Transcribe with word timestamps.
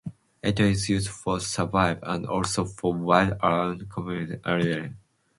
It 0.41 0.59
is 0.59 0.89
used 0.89 1.09
for 1.09 1.39
services, 1.39 1.99
and 2.07 2.25
also 2.25 2.65
for 2.65 2.95
a 2.95 2.97
wide 2.97 3.37
array 3.43 3.81
of 3.81 3.89
community 3.89 4.33
activities. 4.43 4.93